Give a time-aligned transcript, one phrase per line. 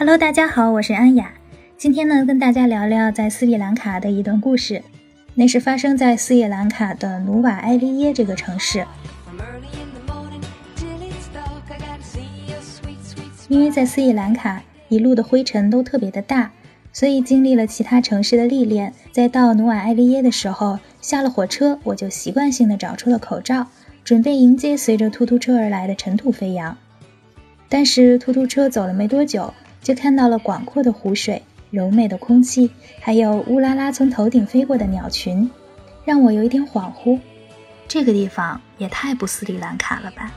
[0.00, 1.30] Hello，大家好，我是安雅。
[1.76, 4.82] 今天呢，跟大家聊聊在斯里兰卡的一段故事。
[5.34, 8.86] 那是发生在斯里兰卡的努瓦埃利耶这个城市。
[13.48, 16.50] 因为在斯里兰卡一路的灰尘都特别的大，
[16.94, 23.66] 所以经历了其他城市的历练，在到努瓦埃利耶的时候，下了火车，我就习惯性的找出了口罩，
[24.02, 26.78] 准备迎接随着突突车而来的尘土飞扬。
[27.68, 29.52] 但是突突车走了没多久，
[29.82, 35.50] 就看到了广阔的湖水、柔美的空气，还有乌拉拉从头顶飞过的鸟群，
[36.04, 37.18] 让我有一点恍惚。
[37.88, 40.32] 这个地方也太不斯里兰卡了吧！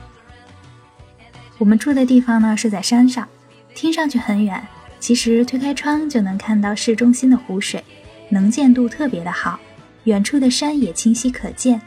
[1.58, 3.28] 我们住的地方呢是在山上，
[3.74, 4.66] 听上去很远，
[4.98, 7.84] 其实推开窗就能看到市中心的湖水，
[8.28, 9.60] 能见度特别的好，
[10.04, 11.80] 远处的山也清晰可见。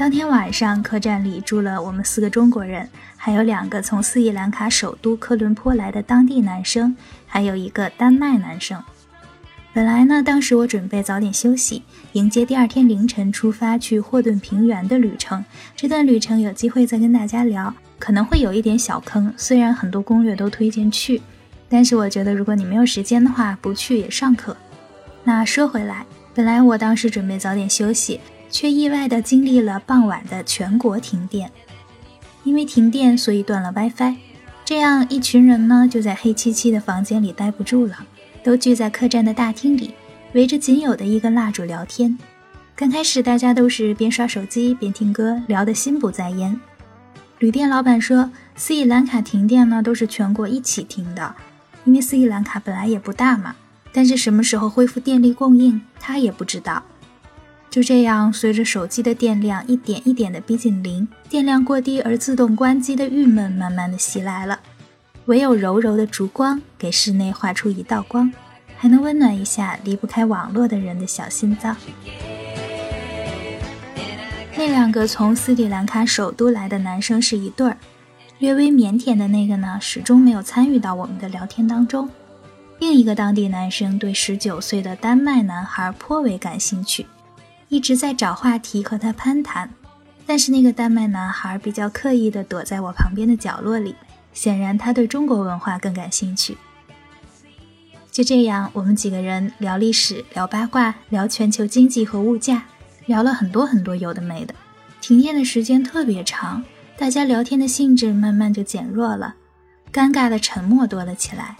[0.00, 8.82] 当天晚上，客栈里住了我们四个中国人，还有两个从斯里兰卡首都科伦坡来的当地男生，还有一个丹麦男生。
[9.74, 15.44] 本来呢，当时我准备早点休息，迎接第二天凌晨出发去霍顿平原的旅程。
[15.76, 19.30] 这段旅程有机会再跟大家聊，可能会有一点小坑。
[19.36, 21.20] 虽然很多攻略都推荐去，
[21.68, 24.56] 但是我觉得如果你没有时间的话，不去也尚可。
[25.24, 28.18] 那说回来，本来我当时准备早点休息，
[28.50, 31.50] 却意外的经历了傍晚的全国停电。
[32.44, 34.16] 因为停电，所以断了 WiFi，
[34.64, 38.06] 这样一群人呢就在黑漆漆的房间里待不住了。
[38.42, 39.92] 都聚在客栈的大厅里，
[40.32, 42.18] 围着仅有的一根蜡烛聊天。
[42.74, 46.58] 刚开始，大家都是边刷手机边听歌，聊得心不在焉。
[47.38, 51.34] 旅店老板说，斯里兰卡停电呢，都是全国一起停的，
[51.84, 53.54] 因为斯里兰卡本来也不大嘛。
[53.92, 56.82] 但是什么时候恢复电力供应，他也不知道。
[57.70, 64.58] 就这样，随着手机的电量一点一点的逼近零，电量过低而自动关机的郁闷慢慢的袭来了。
[65.26, 68.32] 唯有柔柔的烛光给室内画出一道光，
[68.76, 71.76] 还能温暖一下离不开网络的人的小心脏。
[74.56, 77.78] 那两个从斯里兰卡首都来的男生是一对儿，
[78.40, 82.10] 略微腼腆的那个呢，始终没有参与到我们的聊天当中。
[82.80, 87.06] 另一个当地男生对十九岁的丹麦男孩颇为感兴趣，
[87.70, 89.70] 一直在找话题和他攀谈。
[90.26, 93.96] 但是那个丹麦男孩比较刻意地躲在我旁边的角落里。
[94.32, 96.56] 显然他对中国文化更感兴趣。
[98.12, 102.64] 就这样，我们几个人聊历史、聊八卦、聊全球经济和物价，
[103.06, 104.54] 聊了很多很多有的没的。
[105.00, 106.62] 停电的时间特别长，
[106.96, 109.34] 大家聊天的兴致慢慢就减弱了，
[109.92, 111.56] 尴尬的沉默多了起来。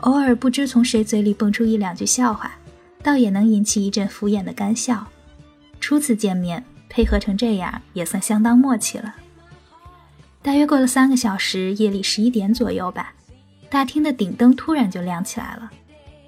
[0.00, 2.52] 偶尔不知从谁嘴里蹦出一两句笑话，
[3.02, 5.06] 倒也能引起一阵敷衍的干笑。
[5.86, 9.14] 初次见面，配合成这样，也算相当默契了。
[10.42, 13.14] 大约过了三个小时，夜里十一点左右吧，
[13.70, 15.70] 大厅的顶灯突然就亮起来了。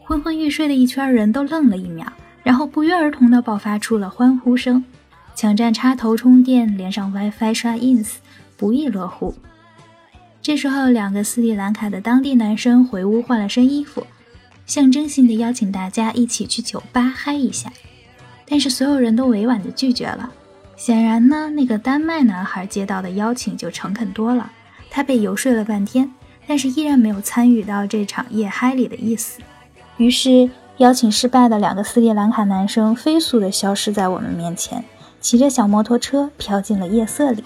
[0.04, 2.06] 昏昏欲睡的一圈人都愣了一秒，
[2.44, 4.84] 然后不约而同地爆发出了欢呼声。
[5.34, 8.12] 抢占插头充电，连上 WiFi 刷 ins，
[8.56, 9.34] 不亦乐乎。
[10.40, 14.06] 这时候，两个斯里兰卡的当地男生回屋换了身衣服，
[14.66, 17.72] 象征性的邀请大家一起去酒吧嗨一下，
[18.48, 20.30] 但是所有人都委婉地拒绝了。
[20.76, 24.50] 显然呢，那个丹麦男孩接到的邀请就诚恳多了。
[24.90, 26.12] 他被游说了半天，
[26.46, 29.40] 但是依然没有参与到这场夜嗨里的意思。
[29.96, 30.48] 于是，
[30.78, 34.84] 邀请失败的两个斯里兰卡男生飞速地消失在我们面前，
[35.20, 37.42] 骑着小摩托车飘进了夜色里。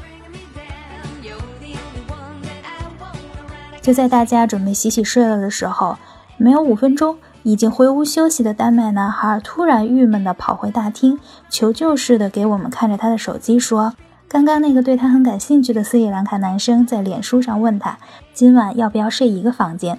[3.81, 5.97] 就在大家准备洗洗睡了的时候，
[6.37, 7.19] 没有五分钟。
[7.43, 13.95] 已经回屋休息的丹麦男孩突然郁闷地跑回大厅，求救似的给我们看着他的手机，说
[14.29, 17.99] ：“刚刚那个对他很感兴趣的斯里兰卡男生在脸书上问他，
[18.33, 19.99] 今晚要不要睡一个房间。”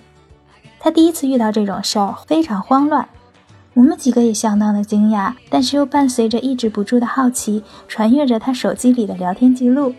[0.80, 3.08] 他第一次遇到这种事儿，非常慌乱。
[3.74, 9.94] 我们几个也相当的惊讶，但是又伴随着抑制不住的好奇，传阅着他手机里的聊天记录，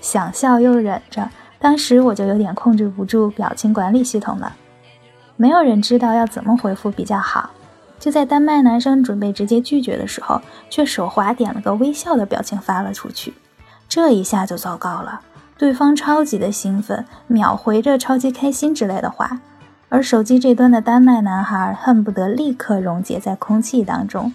[0.00, 1.30] 想笑又忍着。
[1.58, 4.54] 当时我就有点控制不住表情管理系统了。
[5.36, 7.50] 没有人知道要怎么回复比较好。
[7.98, 13.34] 就在丹麦男生准备直接拒绝的时候，却手滑点了个微笑的表情发了出去。
[13.88, 15.20] 这一下就糟糕了，
[15.56, 19.40] 对方超级的兴奋，秒回着超级开心之类的话，
[19.88, 24.32] 而手机这端的丹麦男孩恨不得立刻溶解在空气当中。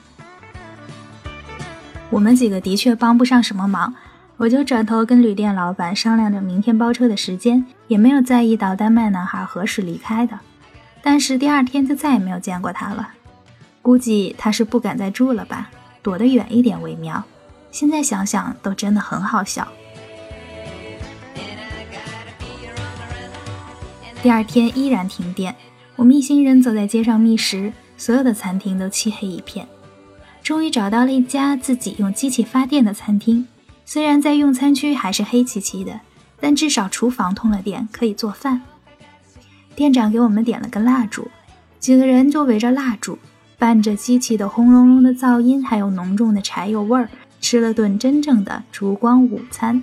[2.09, 3.93] 我们几个的确帮不上什么忙，
[4.37, 10.39] 我就转头跟旅店老板商量着明天包车的时间，也没有在意到丹麦男孩何时离开的。
[11.03, 13.09] 但是第二天就再也没有见过他了，
[13.81, 15.69] 估计他是不敢再住了吧，
[16.01, 17.23] 躲得远一点为妙。
[17.71, 19.67] 现在想想都真的很好笑。
[24.21, 25.55] 第二天依然停电，
[25.95, 29.67] 我们一行人走在街上觅食，所有的餐厅都漆黑一片。
[30.43, 33.47] 终于找到了一家自己用机器发电的餐厅，
[33.85, 35.99] 虽然在用餐区还是黑漆漆的，
[36.39, 38.61] 但至少厨房通了电，可以做饭。
[39.81, 41.27] 店长给我们点了个蜡烛，
[41.79, 43.17] 几个人就围着蜡烛，
[43.57, 49.81] 伴着机器的轰隆隆的噪音，还有浓重的柴油味儿，吃了顿真正的烛光午餐。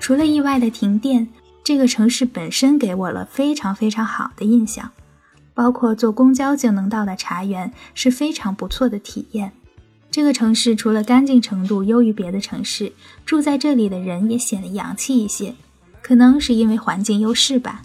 [0.00, 1.28] 除了意外的停电，
[1.62, 4.92] 这个城市本身给我了非常非常好的印象，
[5.52, 9.52] 包括坐公交就能到的茶园是非常不错的体验。
[10.16, 12.90] 这个城市除了干净程度优于别的城市，
[13.26, 15.54] 住在这里的人也显得洋气一些，
[16.00, 17.82] 可能是因为环境优势吧。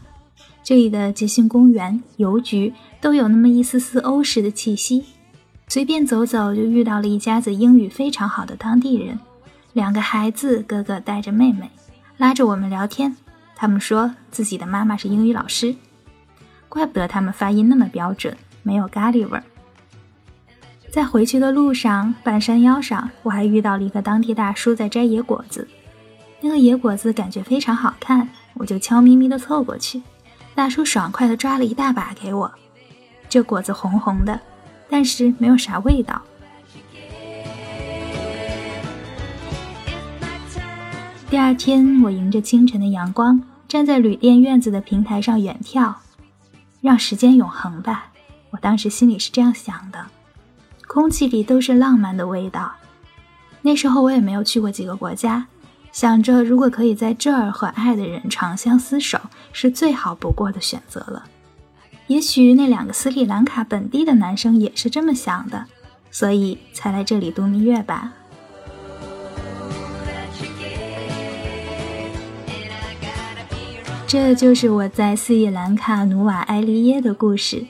[0.64, 5.04] 这里的街心公园、邮局都有那么一丝丝欧式的气息。
[5.68, 9.20] 随便走走就遇到了一家子英语非常好的当地人，
[9.74, 11.70] 两个孩子，哥哥带着妹妹。
[12.16, 13.18] 拉着我们聊天，
[13.58, 15.76] 他们说自己的妈妈是英语老师，
[16.70, 19.44] 怪不得他们发音那么标准，没有咖喱味儿。
[20.92, 25.66] 在回去的路上，半山腰上，我还遇到了一个当地大叔在摘野果子，
[26.42, 30.02] 那个野果子感觉非常好看，我就悄咪咪地凑过去，
[30.54, 32.52] 大叔爽快地抓了一大把给我，
[33.30, 34.38] 这果子红红的，
[34.90, 36.22] 但是没有啥味道。
[41.30, 45.94] 第二天，我迎着清晨的阳光，站在旅店院子的平台上远眺，
[46.82, 48.08] 让时间永恒吧。
[48.50, 50.06] 我当时心里是这样想的，
[50.94, 52.74] 空气里都是浪漫的味道。
[53.62, 55.48] 那时候我也没有去过几个国家，
[55.94, 59.18] 想着如果可以在这儿和爱的人长相厮守，
[59.54, 61.24] 是最好不过的选择了。
[62.08, 65.68] 也许那两个斯里兰卡本地的男生也是这么想的，
[66.12, 68.12] 所以才来这里度蜜月吧。
[74.06, 77.68] 这就是我在斯里兰卡努瓦埃利耶的故事。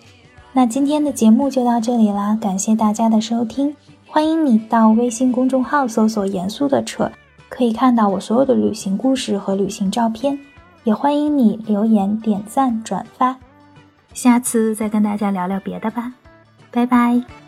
[0.54, 3.76] 那今天的节目就到这里啦，感谢大家的收听。
[4.06, 7.10] 欢迎你到微信公众号搜索“严肃的扯”，
[7.48, 10.38] 可以看到我所有的旅行故事和旅行照片。
[10.84, 13.38] 也欢迎你留言、点赞、转发。
[14.14, 16.12] 下次再跟大家聊聊别的吧，
[16.72, 17.41] 拜拜。